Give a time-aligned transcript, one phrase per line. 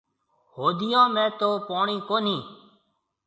[0.55, 2.37] هوديون ۾ تو پوڻِي ڪونهي۔